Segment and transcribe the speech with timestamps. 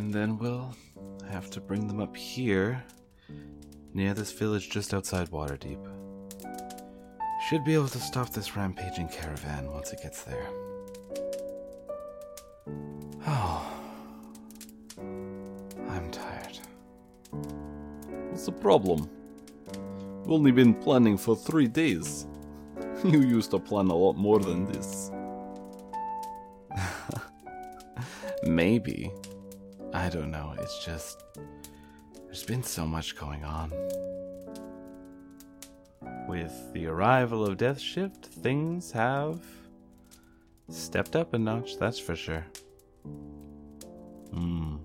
[0.00, 0.74] And then we'll
[1.28, 2.82] have to bring them up here,
[3.92, 5.78] near this village just outside Waterdeep.
[7.46, 10.46] Should be able to stop this rampaging caravan once it gets there.
[13.26, 13.62] Oh,
[15.90, 16.58] I'm tired.
[18.30, 19.06] What's the problem?
[20.22, 22.26] We've only been planning for three days.
[23.04, 25.10] You used to plan a lot more than this.
[28.44, 29.12] Maybe.
[30.00, 30.54] I don't know.
[30.58, 31.24] It's just.
[32.24, 33.70] There's been so much going on.
[36.26, 39.42] With the arrival of Death Shift, things have
[40.70, 42.46] stepped up a notch, that's for sure.
[44.32, 44.76] Hmm.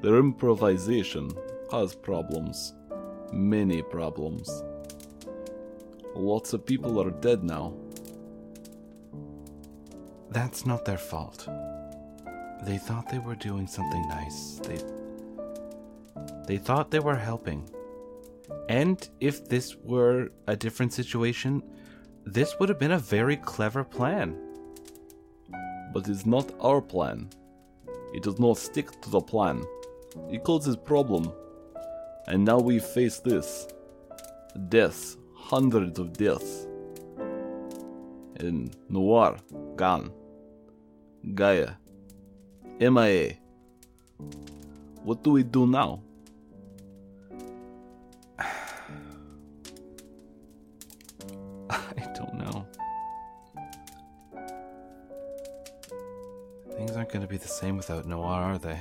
[0.00, 1.32] Their improvisation
[1.70, 2.72] has problems.
[3.32, 4.62] Many problems.
[6.14, 7.74] Lots of people are dead now.
[10.30, 11.46] That's not their fault.
[12.64, 14.60] They thought they were doing something nice.
[14.64, 14.78] They
[16.46, 17.68] they thought they were helping.
[18.68, 21.62] And if this were a different situation,
[22.24, 24.36] this would have been a very clever plan.
[25.92, 27.30] But it's not our plan.
[28.12, 29.64] It does not stick to the plan.
[30.30, 31.32] It causes problem.
[32.26, 33.68] And now we face this.
[34.68, 35.16] Deaths.
[35.36, 36.66] Hundreds of deaths.
[38.36, 39.36] And Noir,
[39.76, 40.12] gone.
[41.34, 41.72] Gaia,
[42.80, 43.34] MIA.
[45.04, 46.00] What do we do now?
[51.68, 52.66] I don't know.
[56.74, 58.80] Things aren't going to be the same without Noir, are they?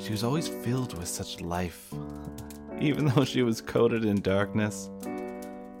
[0.00, 1.92] She was always filled with such life.
[2.80, 4.88] Even though she was coated in darkness,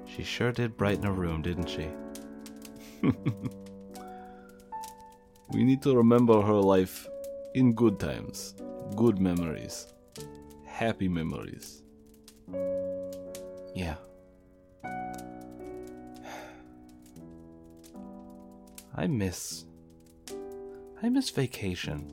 [0.04, 1.86] she sure did brighten a room, didn't she?
[5.52, 7.06] we need to remember her life
[7.54, 8.54] in good times,
[8.96, 9.92] good memories,
[10.66, 11.82] happy memories.
[13.74, 13.96] Yeah.
[18.94, 19.64] I miss.
[21.02, 22.10] I miss vacation.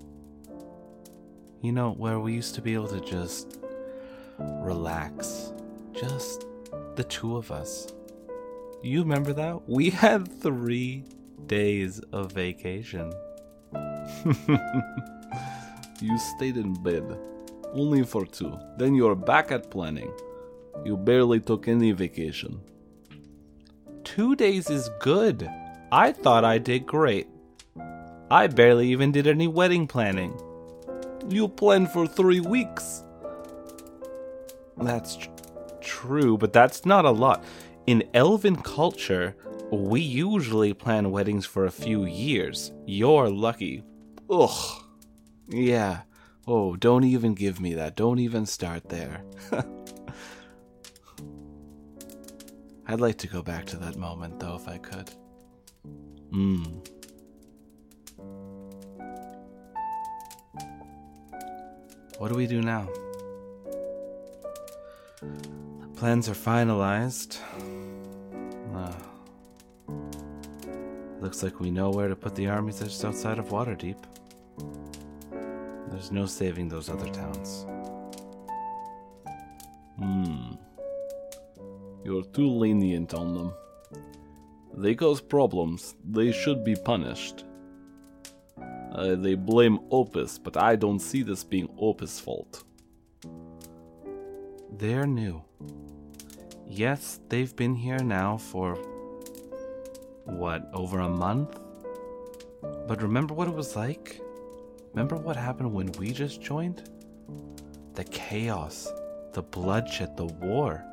[1.62, 3.60] You know, where we used to be able to just
[4.38, 5.54] relax.
[5.94, 6.46] Just
[6.96, 7.88] the two of us.
[8.82, 9.68] You remember that?
[9.68, 11.04] We had three
[11.48, 13.14] days of vacation.
[16.02, 17.18] you stayed in bed.
[17.74, 18.58] Only for two.
[18.78, 20.12] Then you're back at planning.
[20.84, 22.62] You barely took any vacation.
[24.04, 25.50] Two days is good.
[25.92, 27.28] I thought I did great.
[28.32, 30.40] I barely even did any wedding planning.
[31.30, 33.04] You planned for three weeks.
[34.78, 35.30] That's tr-
[35.82, 37.44] true, but that's not a lot.
[37.88, 39.36] In elven culture,
[39.72, 42.72] we usually plan weddings for a few years.
[42.86, 43.84] You're lucky.
[44.30, 44.84] Ugh.
[45.48, 46.02] Yeah.
[46.48, 47.96] Oh, don't even give me that.
[47.96, 49.24] Don't even start there.
[52.88, 55.12] I'd like to go back to that moment, though, if I could.
[56.32, 56.64] Hmm.
[62.18, 62.90] What do we do now?
[65.22, 67.38] The plans are finalized.
[68.74, 68.94] Uh,
[71.22, 73.98] looks like we know where to put the armies just outside of Waterdeep.
[76.00, 77.66] There's no saving those other towns.
[79.98, 80.54] Hmm.
[82.06, 83.54] You're too lenient on them.
[84.74, 85.96] They cause problems.
[86.10, 87.44] They should be punished.
[88.94, 92.64] Uh, they blame Opus, but I don't see this being Opus' fault.
[94.78, 95.44] They're new.
[96.66, 98.76] Yes, they've been here now for.
[100.24, 101.60] what, over a month?
[102.88, 104.22] But remember what it was like?
[104.94, 106.90] Remember what happened when we just joined?
[107.94, 108.92] The chaos,
[109.34, 110.84] the bloodshed, the war.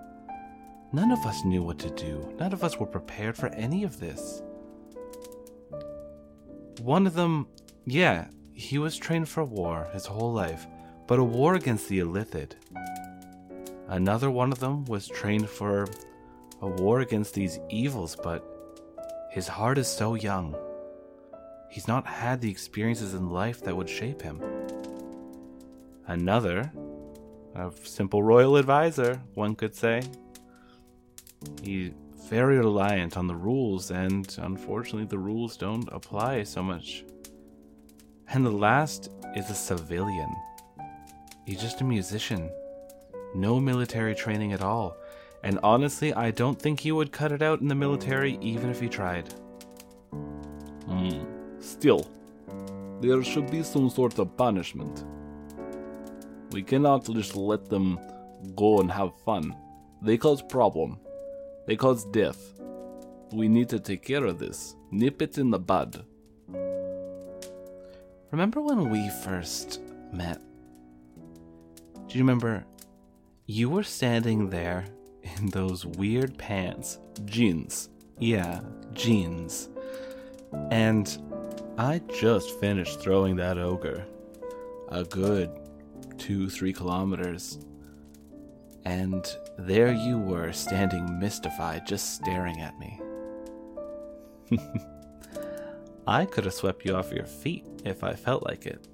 [0.92, 2.34] None of us knew what to do.
[2.38, 4.42] None of us were prepared for any of this.
[6.80, 7.48] One of them,
[7.84, 10.66] yeah, he was trained for war his whole life,
[11.06, 12.52] but a war against the Illithid.
[13.88, 15.86] Another one of them was trained for
[16.60, 18.44] a war against these evils, but
[19.30, 20.56] his heart is so young.
[21.76, 24.40] He's not had the experiences in life that would shape him.
[26.06, 26.72] Another,
[27.54, 30.00] a simple royal advisor, one could say.
[31.62, 31.92] He's
[32.30, 37.04] very reliant on the rules, and unfortunately, the rules don't apply so much.
[38.30, 40.34] And the last is a civilian.
[41.44, 42.50] He's just a musician.
[43.34, 44.96] No military training at all.
[45.44, 48.80] And honestly, I don't think he would cut it out in the military even if
[48.80, 49.30] he tried.
[50.86, 51.35] Hmm.
[51.78, 52.06] Still,
[53.02, 55.04] There should be some sort of punishment.
[56.52, 57.98] We cannot just let them
[58.54, 59.54] go and have fun.
[60.00, 60.98] They cause problem.
[61.66, 62.54] They cause death.
[63.32, 64.74] We need to take care of this.
[64.90, 66.06] Nip it in the bud.
[68.30, 70.40] Remember when we first met?
[72.08, 72.64] Do you remember
[73.44, 74.86] you were standing there
[75.22, 76.98] in those weird pants?
[77.26, 77.90] Jeans.
[78.18, 78.62] Yeah,
[78.94, 79.68] jeans.
[80.70, 81.18] And
[81.78, 84.06] I just finished throwing that ogre
[84.88, 85.50] a good
[86.18, 87.58] two, three kilometers.
[88.84, 89.26] And
[89.58, 93.00] there you were, standing mystified, just staring at me.
[96.06, 98.86] I could have swept you off your feet if I felt like it.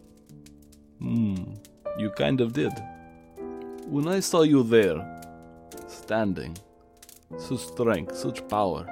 [0.99, 1.55] Hmm,
[1.99, 2.73] you kind of did.
[3.84, 5.20] When I saw you there,
[5.88, 6.56] standing,
[7.37, 8.87] such strength, such power,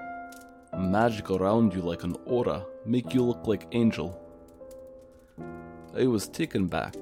[0.77, 4.19] magic around you like an aura, make you look like angel.
[5.97, 6.97] I was taken back.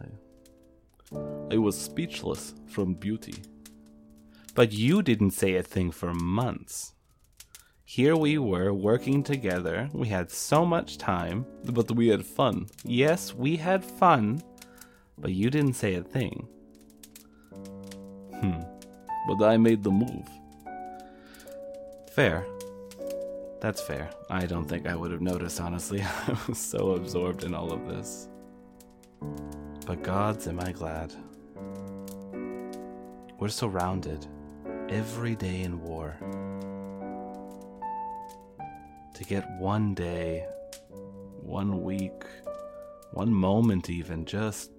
[0.00, 3.34] I, I was speechless from beauty.
[4.54, 6.94] But you didn't say a thing for months.
[7.84, 9.88] Here we were working together.
[9.92, 11.46] We had so much time.
[11.64, 12.66] But we had fun.
[12.82, 14.42] Yes, we had fun.
[15.18, 16.48] But you didn't say a thing.
[18.40, 18.62] Hmm.
[19.28, 20.28] But I made the move.
[22.10, 22.46] Fair.
[23.60, 24.10] That's fair.
[24.28, 26.02] I don't think I would have noticed, honestly.
[26.28, 28.28] I was so absorbed in all of this.
[29.86, 31.12] But gods, am I glad.
[33.38, 34.26] We're surrounded
[34.88, 36.16] every day in war.
[39.14, 40.46] To get one day,
[41.40, 42.24] one week,
[43.12, 44.70] one moment, even just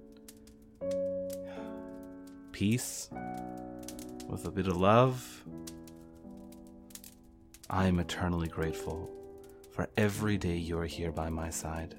[2.52, 3.10] peace
[4.28, 5.44] with a bit of love.
[7.70, 9.10] I am eternally grateful
[9.72, 11.96] for every day you are here by my side.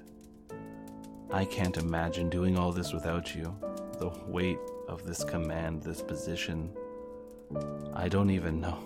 [1.31, 3.55] I can't imagine doing all this without you.
[3.99, 4.57] The weight
[4.87, 6.71] of this command, this position.
[7.93, 8.79] I don't even know.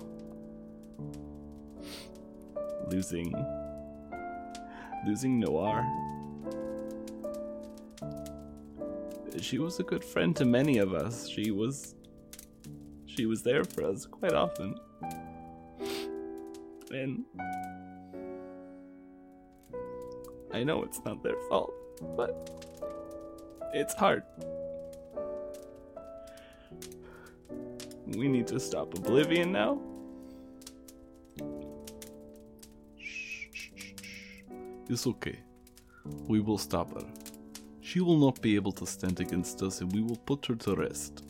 [2.89, 3.33] Losing.
[5.05, 5.85] Losing Noir.
[9.39, 11.29] She was a good friend to many of us.
[11.29, 11.95] She was.
[13.05, 14.72] She was there for us quite often.
[20.53, 21.73] I know it's not their fault,
[22.15, 22.49] but.
[23.73, 24.21] It's hard.
[28.05, 29.79] We need to stop Oblivion now.
[34.87, 35.39] It's okay.
[36.27, 37.07] We will stop her.
[37.81, 40.75] She will not be able to stand against us and we will put her to
[40.75, 41.23] rest.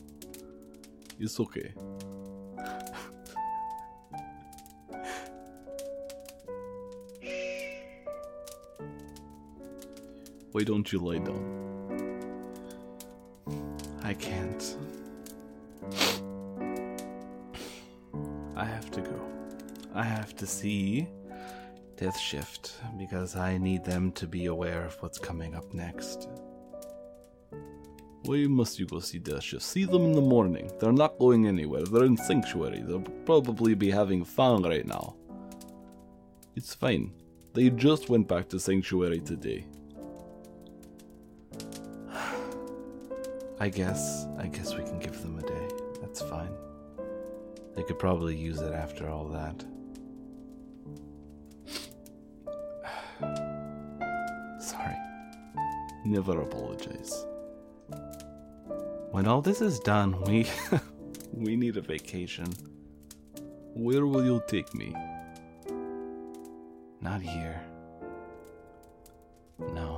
[1.18, 1.72] It's okay.
[10.54, 11.44] Why don't you lie down?
[14.04, 14.76] I can't.
[18.54, 19.20] I have to go.
[19.96, 21.08] I have to see
[21.96, 26.28] Death Shift because I need them to be aware of what's coming up next.
[28.22, 29.64] Why must you go see Death Shift?
[29.64, 30.70] See them in the morning.
[30.78, 31.82] They're not going anywhere.
[31.82, 32.84] They're in Sanctuary.
[32.86, 35.16] They'll probably be having fun right now.
[36.54, 37.12] It's fine.
[37.54, 39.66] They just went back to Sanctuary today.
[43.64, 44.26] I guess.
[44.36, 45.68] I guess we can give them a day.
[46.02, 46.54] That's fine.
[47.74, 49.64] They could probably use it after all that.
[54.60, 54.96] Sorry.
[56.04, 57.24] Never apologize.
[59.12, 60.46] When all this is done, we
[61.32, 62.52] we need a vacation.
[63.72, 64.94] Where will you take me?
[67.00, 67.62] Not here.
[69.58, 69.93] No.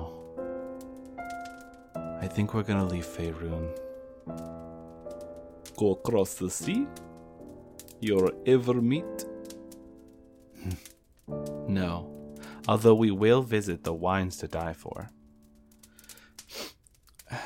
[2.26, 3.70] I think we're gonna leave Faerun.
[5.76, 6.84] Go across the sea?
[8.00, 9.26] You'll Evermeet?
[10.60, 11.72] Hmm.
[11.72, 12.10] No.
[12.66, 15.08] Although we will visit the wines to die for.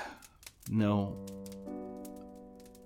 [0.71, 1.27] No.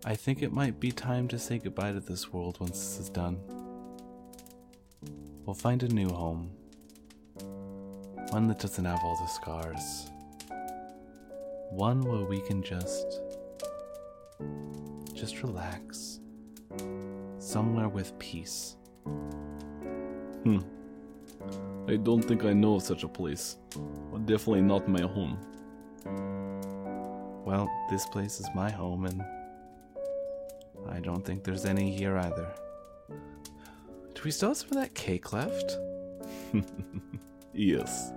[0.04, 3.08] I think it might be time to say goodbye to this world once this is
[3.08, 3.38] done.
[5.46, 6.50] We'll find a new home.
[8.30, 10.10] One that doesn't have all the scars.
[11.74, 13.20] One where we can just.
[15.12, 16.20] just relax.
[17.38, 18.76] Somewhere with peace.
[20.44, 20.60] Hmm.
[21.88, 23.56] I don't think I know of such a place.
[24.24, 25.36] Definitely not my home.
[27.44, 29.22] Well, this place is my home, and
[30.88, 32.54] I don't think there's any here either.
[34.14, 35.76] Do we still have some of that cake left?
[37.56, 38.12] Yes.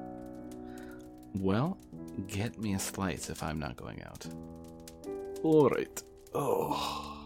[1.39, 1.77] Well,
[2.27, 4.25] get me a slice if I'm not going out.
[5.43, 6.03] Alright.
[6.33, 7.16] Oh.